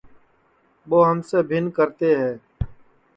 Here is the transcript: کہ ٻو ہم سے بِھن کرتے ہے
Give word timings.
کہ 0.83 0.87
ٻو 0.89 0.97
ہم 1.09 1.17
سے 1.29 1.39
بِھن 1.49 1.63
کرتے 1.77 2.09
ہے 2.19 2.31